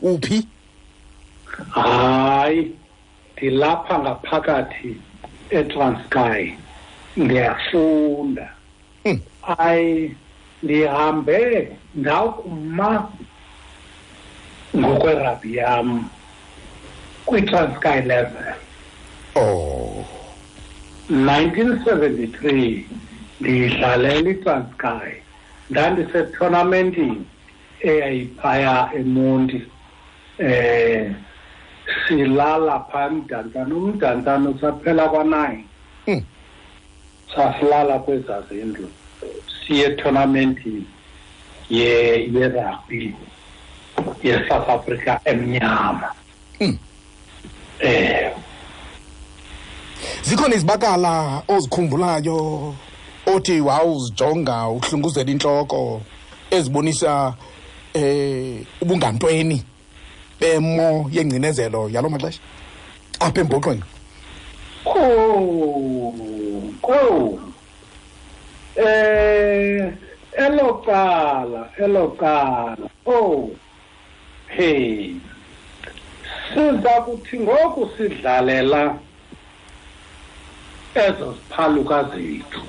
uphi 0.02 0.48
hayi 1.70 2.76
ndilapha 3.38 4.00
ngaphakathi 4.00 4.98
etranskay 5.50 6.52
ndiyafunda 7.18 8.52
hmm. 9.04 9.20
hayi 9.42 10.08
hmm. 10.08 10.16
ndihambe 10.64 11.38
ndakuma 12.00 12.90
ngokwerabi 14.78 15.50
yam 15.60 15.90
kwi-transky 17.28 17.98
level 18.12 18.50
oh 19.36 20.06
1973 21.12 22.82
ndiyidlalela 23.40 24.30
i-transky 24.36 25.12
ndandisetornamentini 25.72 27.22
eyayiphaya 27.90 28.76
emonti 29.00 29.60
eh 30.52 31.02
silala 32.04 32.76
phaa 32.90 33.10
mdantsana 33.14 33.74
umdantsana 33.80 34.46
usaphela 34.54 35.06
kwa-nine 35.14 35.62
hmm. 36.06 36.22
sasilala 37.34 37.96
kwezazindlu 38.06 38.88
siye 39.68 39.90
tournament 39.90 40.60
ye 41.70 42.28
ye 42.32 42.48
rugby 42.48 43.16
ye 44.24 44.48
South 44.50 44.70
Africa 44.70 45.20
emnyama 45.26 46.12
hmm. 46.60 46.76
eh 47.80 48.32
zikhona 50.24 50.56
izibakala 50.56 51.44
ozikhumbulayo 51.48 52.76
othi 53.26 53.62
wawuzijonga 53.62 54.68
uhlunguzela 54.68 55.32
inhloko 55.32 56.02
ezibonisa 56.52 57.34
eh 57.94 58.62
ubungantweni 58.82 59.64
bemo 60.40 61.10
yengcinezelo 61.14 61.90
yalo 61.90 62.10
maxesha 62.10 62.40
apha 63.26 63.42
embhoxweni 63.42 63.84
oh 64.86 66.14
oh 66.84 67.40
eh 68.76 69.94
elokala 70.46 71.70
elokala 71.78 72.88
oh 73.06 73.50
hey 74.50 75.16
siza 76.54 76.92
kuthi 77.06 77.40
ngoku 77.40 77.88
sidlalela 77.98 78.98
ezo 81.06 81.34
siphaluka 81.36 82.04
zethu 82.12 82.62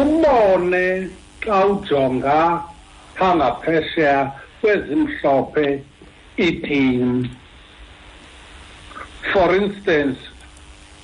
umbone 0.00 0.84
xa 1.44 1.56
ujonga 1.66 2.38
phangaphesheya 3.16 4.32
kwezimhlophe 4.60 5.66
um 5.66 5.84
itim 6.46 7.24
e 7.24 7.28
for 9.32 9.48
instance 9.56 10.18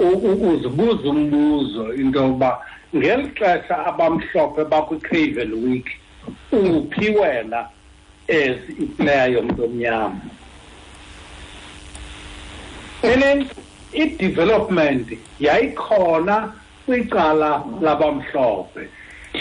ukuzibuza 0.01 1.05
umbuzo 1.13 1.85
into 2.01 2.19
yokuba 2.25 2.51
ngeli 2.97 3.27
xesha 3.39 3.75
abamhlophe 3.91 4.63
bakwi-craven 4.73 5.51
week 5.65 5.87
uphi 6.79 7.07
wena 7.19 7.61
as 8.39 8.59
iplayer 8.85 9.31
yomntu 9.35 9.61
omnyama 9.67 10.23
enen 13.11 13.39
i-development 14.03 15.07
yayikhona 15.47 16.37
kwicala 16.87 17.51
labamhlophe 17.85 18.83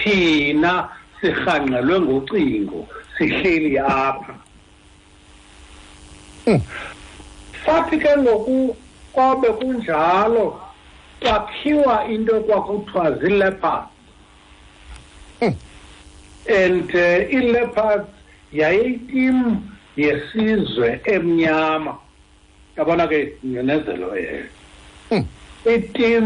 thina 0.04 0.74
sirhangqelwe 1.22 1.95
ngocingo 2.06 2.80
sihleli 3.17 3.74
apha 4.02 4.34
hmm. 6.45 6.62
sathi 7.65 7.95
ke 8.04 8.12
ngoku 8.24 8.60
kobe 9.15 9.48
kunjalo 9.60 10.45
kwakhiwa 11.22 11.95
into 12.13 12.36
kwakuthiwa 12.45 13.06
zii-leopards 13.19 13.88
mm. 15.41 15.52
and 16.63 16.88
uh, 16.95 17.34
i-leopards 17.38 18.08
yayiyitim 18.60 19.38
yesizwe 20.04 20.88
emnyama 21.13 21.93
yabona 22.78 23.06
ke 23.12 23.19
ingcinezelo 23.43 24.08
eyo 24.22 24.36
eh. 24.39 24.45
mm. 25.12 25.24
itim 25.76 26.26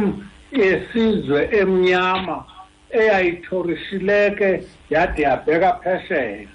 yesizwe 0.62 1.40
emnyama 1.62 2.38
eyayithorishileke 3.00 4.52
yade 4.94 5.22
yabheka 5.26 5.70
phesheya 5.74 6.48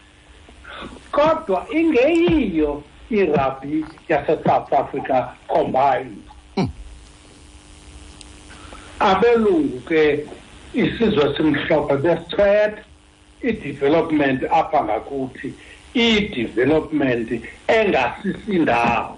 kodwa 1.15 1.59
ingeyiyo 1.79 2.73
irabhi 3.11 3.85
yase-south 4.09 4.73
africa 4.73 5.29
combined 5.49 6.23
abelungu 9.01 9.81
ke 9.85 10.25
isizwe 10.75 11.27
simhlophe 11.37 11.97
besithwetha 11.97 12.83
i-development 13.49 14.41
apha 14.61 14.79
ngakuthi 14.87 15.49
i-development 16.07 17.31
engasisindawo 17.77 19.17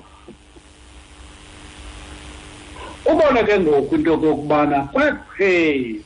ubona 3.11 3.43
ke 3.49 3.55
ngoku 3.59 3.95
into 3.97 4.11
yokokubana 4.11 4.79
kwekheyi 4.95 6.01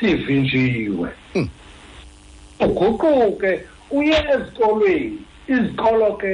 sivinjiwe 0.00 1.08
uguquke 2.64 3.50
uye 3.98 4.16
ezikolweni 4.34 5.18
izikolo 5.54 6.08
ke 6.20 6.32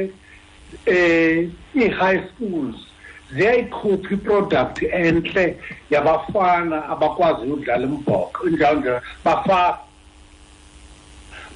eh 0.97 1.49
i-high 1.83 2.21
schools 2.35 2.77
ziyayikhupha 3.35 4.11
iproduct 4.15 4.79
enhle 5.01 5.45
yabafana 5.95 6.79
abakwazi 6.93 7.43
ukudlala 7.53 7.85
imbhoxo 7.91 8.43
njalo 8.53 8.81
njalo 8.81 9.01
bafaka 9.25 9.79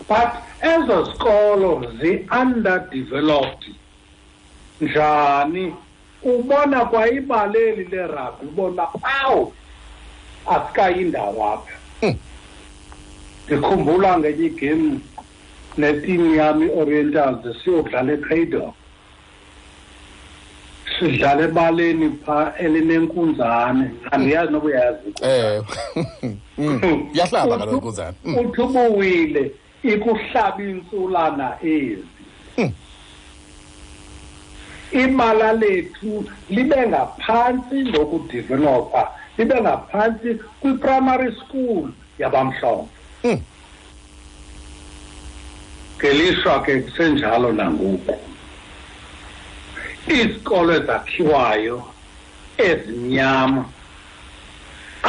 but 0.09 0.33
ezo 0.73 0.97
zikolo 1.09 1.71
zi-underdeveloped 1.99 3.65
njani 4.81 5.65
ubona 6.33 6.85
kwa 6.91 7.03
ibaleli 7.19 7.85
lerabhi 7.93 8.43
ubona 8.51 8.83
awu 9.23 9.43
asikayindawo 10.55 11.43
apha 11.55 11.77
hmm. 12.01 12.17
ndikhumbula 13.47 14.19
ngenye 14.19 14.45
igemu 14.51 14.91
netimu 15.81 16.27
yami 16.41 16.65
i-orientals 16.67 17.57
siyodlala 17.63 18.13
ecadoc 18.17 18.78
sidlala 20.97 21.43
ebaleni 21.45 22.09
pha 22.25 22.55
elinenkunzane 22.65 23.85
andiyazi 24.13 24.53
noba 24.53 24.67
uyazi 24.71 25.09
ewe 25.33 25.57
eh, 26.59 26.99
iyahlaba 27.15 27.55
kaloku 27.59 27.75
inkunzane 27.77 28.15
hmm. 28.25 28.39
uthi 28.39 28.61
ubuwile 28.89 29.45
ikuhlaba 29.93 30.63
intsulana 30.71 31.47
ezi 31.75 32.05
hmm. 32.57 32.73
imala 35.05 35.49
lethu 35.63 36.13
libe 36.55 36.81
ngaphantsi 36.91 37.77
ngokudivelopha 37.91 39.03
libe 39.39 39.57
ngaphantsi 39.65 40.29
kwi-primary 40.61 41.31
school 41.41 41.83
yabamhlophe 42.19 42.89
hmm. 43.23 43.39
ngelishwa 45.99 46.63
ke 46.63 46.81
kusenjalo 46.81 47.53
nangoku 47.53 48.15
izikolo 50.17 50.71
ezakhiwayo 50.81 51.77
ezimnyama 52.69 53.63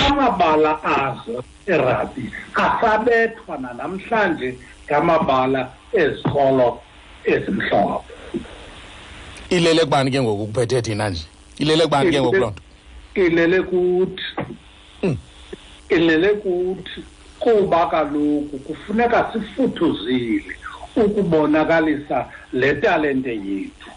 amabala 0.06 0.72
azo 1.00 1.38
erabi 1.74 2.26
asabethwa 2.66 3.54
nanamhlanje 3.64 4.50
ngamabala 4.86 5.62
ezikolo 6.02 6.68
ezimhlophe 7.34 8.14
ilele 9.56 9.82
kubani 9.86 10.10
ke 10.14 10.20
ngoku 10.22 10.44
kuphethe 10.50 10.80
thina 10.86 11.06
nje 11.12 11.26
ilele 11.62 11.84
kubani 11.88 12.10
ke 12.16 12.20
ngoku 12.22 12.36
loo 12.44 12.50
nto 12.54 12.64
ilele 13.26 13.58
kuthi 13.70 14.24
hmm. 15.02 15.18
ilele 15.96 16.30
kuthi 16.44 17.00
kuba 17.44 17.82
kaloku 17.92 18.56
kufuneka 18.68 19.20
sifuthuzile 19.34 20.54
ukubonakalisa 21.04 22.18
le 22.60 22.70
talente 22.84 23.30
yethu 23.48 23.90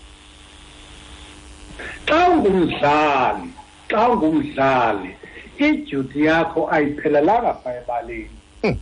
xa 2.07 2.19
ungumdlali 2.35 3.49
xa 3.91 4.01
ungumdlali 4.15 5.11
idyuti 5.67 6.19
yakho 6.29 6.61
ayiphelelanga 6.77 7.53
pha 7.63 7.71
ebaleni 7.81 8.39
hmm. 8.63 8.77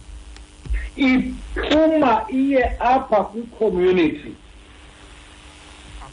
iphuma 1.10 2.12
iye 2.40 2.62
apha 2.92 3.18
kwicommunity 3.30 4.32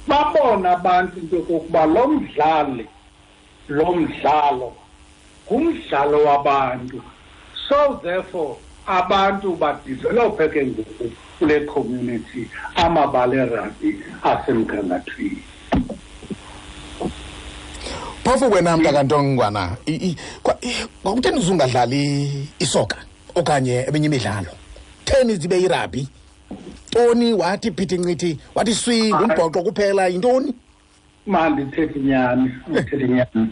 babona 0.09 0.67
abantu 0.77 1.15
into 1.21 1.35
yokokuba 1.35 1.81
lo 1.95 2.03
mdlali 2.13 2.85
lo 3.77 3.87
mdlalo 3.99 4.69
ngumdlalo 5.45 6.17
wabantu 6.27 6.99
so 7.67 7.79
therefore 8.03 8.53
abantu 8.97 9.47
badivelophe 9.61 10.45
ke 10.53 10.61
ngoku 10.69 11.05
kule 11.39 11.57
community 11.73 12.41
amabala 12.83 13.33
erabhi 13.43 13.89
asemgangathweni 14.31 15.43
phofu 18.27 18.51
wena 18.51 18.77
mntakantongwana 18.77 19.71
kwakutheni 21.03 21.37
uzungadlali 21.43 22.05
isoka 22.65 22.97
okanye 23.39 23.75
eminye 23.87 24.05
imidlalo 24.09 24.51
theni 25.05 25.33
zibe 25.41 25.57
irabi 25.65 26.01
ntoni 26.87 27.27
wathi 27.41 27.69
phithi 27.75 27.97
ncithi 28.01 28.31
wathi 28.55 28.73
swi 28.81 28.97
ngumbhoxo 29.15 29.59
kuphela 29.65 30.03
yintoni 30.11 30.49
mandithethe 31.33 31.99
nyani 32.09 32.47
ndithethe 32.69 33.07
nyani 33.15 33.43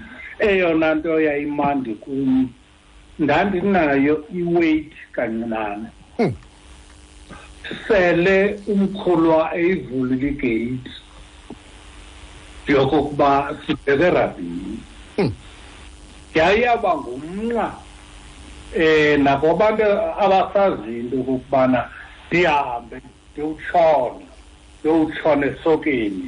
eyona 0.50 0.88
nto 0.98 1.14
yayimandi 1.28 1.92
kum 2.04 2.30
ndandinayo 3.24 4.16
iweight 4.40 4.90
kancinane 5.16 5.88
hmm. 6.18 6.32
sele 7.88 8.38
umkhulwa 8.74 9.42
eyivulile 9.58 10.28
igeyithi 10.28 11.05
yokokuba 12.68 13.58
sibheke 13.68 14.04
erabhini 14.06 14.80
hmm. 15.16 15.32
yayiyaba 16.36 16.96
ngumnqa 16.98 17.68
um 18.76 18.82
eh, 18.82 19.18
nakwabantu 19.24 19.84
abasazi 20.24 20.92
into 21.00 21.16
okokubana 21.22 21.82
ndihambe 22.28 22.98
ndiwutshona 23.34 24.26
ndiwutshona 24.80 25.44
esokeni 25.52 26.28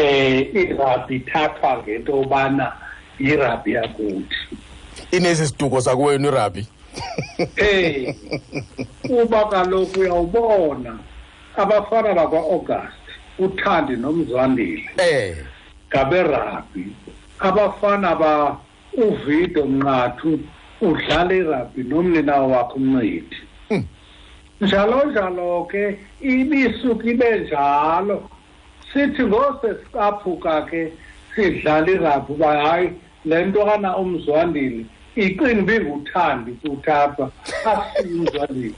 um 0.00 0.36
irabhi 0.60 1.14
ithathwa 1.18 1.70
ngento 1.82 2.12
yobana 2.18 2.66
yirabhi 3.24 3.70
yakuthi 3.76 4.38
inesi 5.16 5.46
siduko 5.46 5.80
sakuwenu 5.80 6.28
irabhi 6.28 6.66
eh 7.56 8.14
uba 9.10 9.44
kaloku 9.44 10.00
uyawubona 10.00 10.98
abafana 11.56 12.14
bakwa 12.14 12.90
uthandi 13.38 13.92
nomzwandile 13.96 14.90
eh 14.96 15.36
ngaberugby 15.94 16.84
abafana 17.48 18.10
ba 18.22 18.32
uvido 19.06 19.62
mnqathu 19.66 20.30
udlala 20.88 21.34
irugby 21.42 21.80
nomninawo 21.90 22.46
wakhe 22.54 22.74
umncithi 22.80 23.38
hmm. 23.70 23.82
njalo 24.62 24.98
njalo 25.10 25.50
ke 25.70 25.82
ibisuku 26.30 27.04
ibe 27.12 27.30
njalo 27.44 28.16
sithi 28.92 29.22
ngose 29.30 29.66
siqaphuka 29.80 30.54
ke 30.70 30.82
sidlala 31.34 31.88
irugby 31.96 32.30
uba 32.34 32.50
hayi 32.64 32.86
le 33.28 33.36
nto 33.46 33.60
kana 33.68 33.90
umzwandile 34.02 34.80
iqini 35.24 35.62
binguthandi 35.68 36.50
futhi 36.60 36.90
apha 37.02 37.26
ashiye 37.70 38.14
umzwandile 38.18 38.76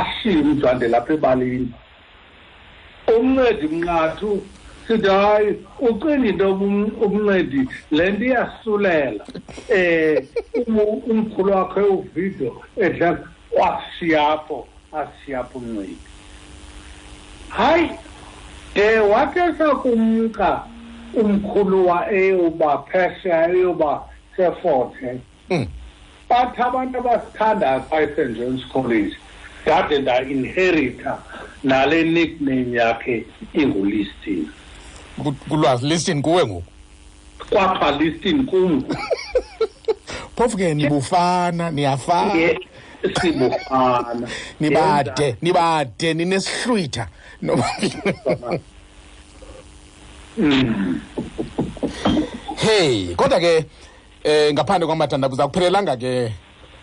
ashiye 0.00 0.38
umzwandile 0.44 0.94
apha 1.00 1.12
ebalini 1.18 1.70
umncedi 3.16 3.66
mnqathu 3.74 4.30
sithi 4.86 5.08
hayi 5.08 5.66
ucinga 5.88 6.26
into 6.30 6.46
umncedi 6.52 7.68
le 7.96 8.04
nto 8.10 8.24
iyasulela 8.30 9.24
um 10.66 11.02
umkhulu 11.12 11.50
wakho 11.56 11.78
euvido 11.92 12.48
edla 12.84 13.08
wasiyapho 13.58 14.58
asiyapho 15.00 15.54
umncedi 15.60 15.96
hayi 17.56 17.86
de 18.76 18.86
eh, 18.94 19.10
wathi 19.12 19.42
sakumka 19.58 20.50
umkhulu 21.20 21.78
wa 21.88 21.98
eyoba 22.18 22.72
phesheya 22.92 23.40
eyoba 23.54 23.90
sefothe 24.36 25.10
hmm. 25.50 25.64
bathi 26.28 26.58
abantu 26.68 26.94
abasithandayo 27.02 27.80
phaa 27.88 28.00
esaint 28.04 28.36
johns 28.38 28.62
college 28.72 29.16
ndade 29.64 29.94
ndainherita 30.02 31.12
nale 31.64 31.98
nickname 32.14 32.70
yakhe 32.80 33.16
ingulistina 33.52 34.52
kulwazi 35.48 35.86
listin 35.86 36.22
kuwe 36.22 36.44
ngoku 36.46 36.62
kwapha 37.50 37.90
listin 37.92 38.46
kum 38.46 38.84
phofu 40.36 40.56
ke 40.56 40.74
nibufana 40.74 41.70
niyafana 41.70 42.58
sibufana 43.20 44.28
nibade 44.60 45.36
nibade 45.42 46.14
ninesihlwitha 46.14 47.08
noba 47.42 47.70
mm. 50.38 51.00
hey 52.56 53.14
kodwa 53.14 53.40
ke 53.40 53.64
eh 54.24 54.52
ngaphandle 54.52 54.86
kwamatanda 54.86 55.28
buza 55.28 55.46
kuphelelanga 55.48 55.96
ke 55.96 56.32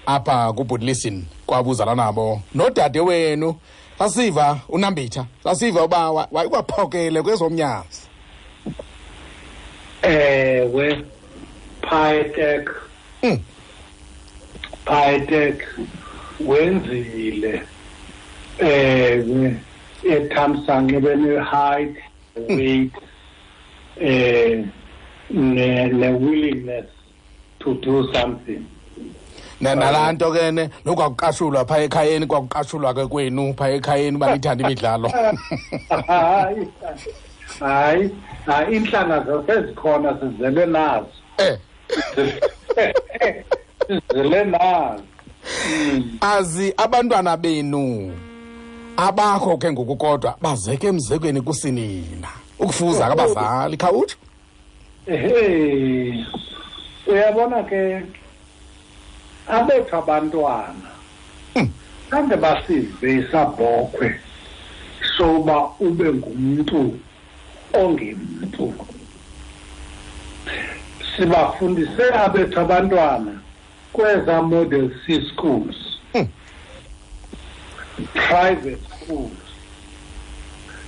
apha 0.06 0.54
kubudlisin 0.54 1.26
kwabuzala 1.46 1.96
nabo 1.96 2.41
nodade 2.56 3.00
wenu 3.00 3.56
sasiva 4.00 4.60
unambitha 4.70 5.26
sasiva 5.44 5.84
uba 5.84 6.12
wayiwaphokele 6.12 7.22
kwezomnyazi 7.22 8.11
ewe 10.04 10.88
eh, 10.92 11.04
pytech 11.82 12.70
mm. 13.24 13.40
pytech 14.86 15.58
wenzile 16.40 17.62
ewe 18.60 19.54
ethamsanqa 20.14 21.00
bene-height 21.00 21.94
weight 22.50 22.94
eh 24.00 24.66
ne-willingness 25.30 26.86
hmm. 26.86 27.60
eh, 27.60 27.60
to 27.60 27.74
do 27.74 27.98
something 28.14 28.66
nalanto 29.62 30.32
ke 30.34 30.52
ne 30.52 30.70
nokwakuqashulwa 30.86 31.66
phaa 31.66 31.78
ekhayeni 31.86 32.26
kwakuqashulwa 32.26 32.94
ke 32.94 33.06
kwenu 33.08 33.54
phaa 33.58 33.70
ekhayeni 33.78 34.16
uba 34.18 34.34
nithanda 34.34 34.64
imidlalo 34.64 35.10
hayi 36.08 36.68
hayi 37.60 38.10
iintlanga 38.47 39.19
zasezikhona 39.23 40.17
sizele 40.19 40.65
nazo 40.65 41.06
eh. 41.38 41.58
sizele 44.08 44.43
nazo 44.45 45.04
azi 46.21 46.73
abantwana 46.77 47.38
benu 47.38 48.13
abakho 48.97 49.58
ke 49.58 49.67
ngokukodwa 49.71 50.36
bazeke 50.41 50.88
emzekweni 50.89 51.41
kusinina 51.41 52.30
ukufuza 52.60 53.08
kabazali 53.10 53.77
khawutsho 53.77 54.17
ehe 55.13 55.38
eh, 56.10 56.25
uyabona 57.10 57.63
ke 57.69 58.01
abethu 59.49 59.93
abantwana 60.01 60.89
hmm. 61.54 61.67
kambe 62.10 62.36
basive 62.38 63.08
isabhokhwe 63.21 64.19
soba 65.17 65.69
ube 65.80 66.13
ngumntu 66.13 66.82
ongempu 67.80 68.74
sibafundise 71.16 72.04
abethu 72.24 72.58
abantwana 72.64 73.32
kweza 73.96 74.36
model 74.52 74.86
c 75.06 75.22
schools 75.34 75.76
hmm. 76.14 76.28
private 78.28 78.80
schools 78.96 79.42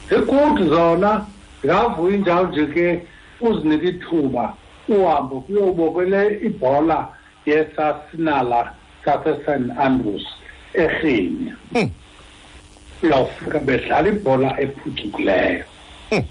zikuthi 0.10 0.64
zona 0.76 1.12
ngavuya 1.66 2.16
indawo 2.18 2.46
nje 2.48 2.64
ke 2.74 2.88
uzinike 3.48 3.88
ithuba 3.94 4.44
uhambo 4.96 5.36
kuyobokele 5.46 6.22
ibhola 6.48 6.98
yesasinala 7.46 8.60
sasesand 9.06 9.66
andrews 9.86 10.24
erhini 10.84 11.50
hmm. 11.74 11.90
uyawufika 13.04 13.58
bedlala 13.68 14.10
ibhola 14.16 14.50
ephucukileyo 14.64 15.64
hmm. 16.10 16.24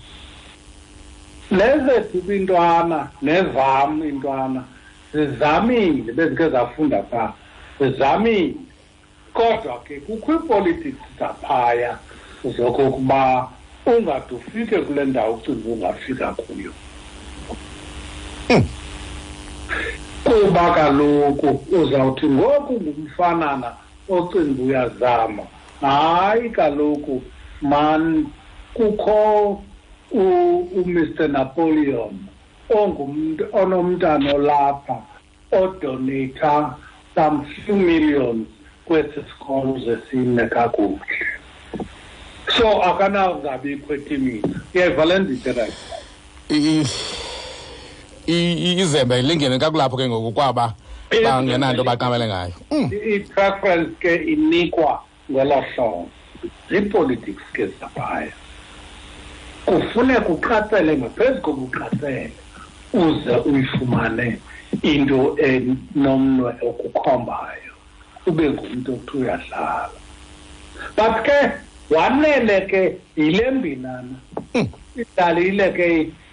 lezethu 1.53 2.33
intwana 2.33 3.09
nevam 3.23 4.05
intwana 4.09 4.65
zizamile 5.12 6.12
bezikhe 6.12 6.49
zafunda 6.49 7.03
phaa 7.03 7.33
zizamile 7.81 8.55
kodwa 9.35 9.81
ke 9.88 10.01
kukho 10.01 10.33
iipolitics 10.33 11.03
zaphaya 11.19 11.99
zokokuba 12.57 13.49
ungade 13.87 14.35
ufike 14.35 14.79
kule 14.79 15.05
ndawo 15.05 15.35
ucinga 15.35 15.69
ungafika 15.69 16.27
kuyo 16.27 16.73
kuba 20.25 20.71
kaloku 20.71 21.62
uzawuthi 21.83 22.27
ngoku 22.27 22.73
ngumfanana 22.81 23.73
ocinga 24.09 24.62
uyazama 24.62 25.43
hayi 25.81 26.51
kaloku 26.51 27.23
man 27.61 28.27
kukho 28.75 29.59
uMr 30.14 31.29
Napoleon 31.29 32.12
ongumuntu 32.75 33.44
onomntano 33.53 34.33
lapha 34.38 34.98
odonata 35.53 36.75
some 37.14 37.44
few 37.64 37.77
millions 37.77 38.48
kwesi 38.87 39.20
sikolo 39.29 39.79
zesine 39.85 40.44
kakuhle 40.55 41.18
so 42.57 42.68
akanawungabikho 42.88 43.88
etimini 43.98 44.51
uyayiva 44.75 45.05
le 45.09 45.18
ndide 45.18 45.53
right 45.53 45.77
izembe 48.29 49.22
lingene 49.22 49.59
kakulapho 49.59 49.96
ke 49.96 50.09
ngoku 50.09 50.33
kwaba 50.37 50.64
bangenanto 51.25 51.83
baqamele 51.88 52.25
ngayo 52.31 52.55
mm. 52.70 52.87
i-preference 53.14 53.90
ke 54.01 54.12
inikwa 54.33 54.92
ngelo 55.31 55.59
hlobo 55.68 56.09
zii-politics 56.70 57.42
ke 57.53 57.66
zaphaya 57.81 58.33
kufuneka 59.66 60.29
uqatsele 60.35 60.92
ngaphezu 61.01 61.38
kokuqatsele 61.44 62.25
uze 63.01 63.35
uyifumane 63.48 64.27
into 64.90 65.18
enomnwe 65.48 66.51
okukhombayo 66.68 67.72
ube 68.29 68.44
ngumntu 68.53 68.90
okuthi 68.96 69.12
uyadlala 69.18 69.85
but 70.96 71.14
ke 71.27 71.38
wanele 71.94 72.57
ke 72.70 72.83
yile 73.20 73.44
mbinana 73.57 74.16
hmm. 74.53 74.66
idlalile 75.03 75.66
ke 75.79 75.88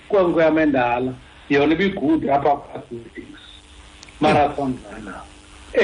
kwenkweyam 0.10 0.58
endala 0.64 1.12
yona 1.54 1.74
ibigudi 1.76 2.26
apha 2.36 2.52
kwasmeetings 2.64 3.42
marathon 4.22 4.72
runner 4.86 5.22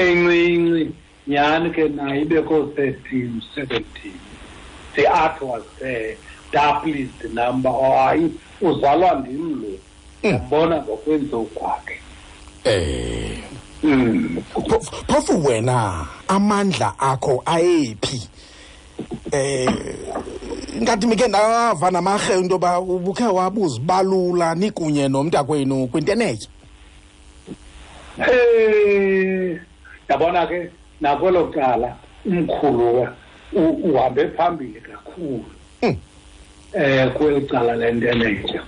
encinci 0.00 0.82
nyhani 1.28 1.68
ke 1.76 1.82
nayo 1.96 2.22
ibekoo-thirteen 2.24 3.32
seventeen 3.54 4.20
the 4.94 5.04
art 5.06 5.40
was 5.40 5.62
there 5.80 6.16
doubled 6.52 7.24
number 7.32 7.68
or 7.68 7.96
hayi 7.98 8.34
uzalwa 8.60 9.14
ndim 9.14 9.48
lo 9.50 9.54
mm. 9.68 9.76
ndambona 10.22 10.82
ngokwenzo 10.82 11.40
kwakhe 11.42 11.96
eh 12.64 13.38
mm. 13.82 14.36
phofu 15.08 15.46
wena 15.46 16.06
amandla 16.28 16.98
akho 16.98 17.42
ayephi 17.46 18.28
um 19.32 19.74
ngathi 20.82 21.06
mikhe 21.06 21.28
ndava 21.28 21.90
namarhe 21.90 22.38
into 22.38 22.54
yoba 22.54 22.80
ubukhe 22.80 23.24
wabuzibalula 23.24 24.54
nikunye 24.54 25.08
nomntakwenu 25.08 25.86
kwintenetya 25.88 26.48
um 28.18 28.30
eh, 28.30 29.60
yabona 30.08 30.46
ke 30.46 30.70
nakwelo 31.00 31.46
cala 31.54 31.96
umkhuluwa 32.26 33.14
uhambe 33.84 34.28
phambili 34.36 34.80
kakhulu 34.80 35.44
mm 35.82 35.96
eh 36.72 37.10
kweli 37.14 37.40
cala 37.46 37.76
lentenetya 37.76 38.62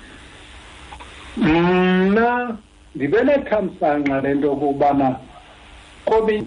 mna 1.36 2.56
ndibe 2.94 3.22
nethamsanqa 3.24 4.20
lento 4.20 4.46
yokubana 4.46 5.16
kobe 6.04 6.42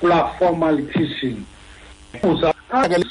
kula 0.00 0.24
formal 0.38 0.78
teaching 0.92 1.36
uzakona 2.22 3.04